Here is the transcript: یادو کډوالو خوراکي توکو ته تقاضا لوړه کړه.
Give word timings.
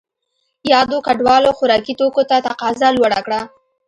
یادو 0.71 0.97
کډوالو 1.05 1.51
خوراکي 1.57 1.93
توکو 1.99 2.21
ته 2.29 2.35
تقاضا 2.47 2.87
لوړه 2.97 3.19
کړه. 3.25 3.41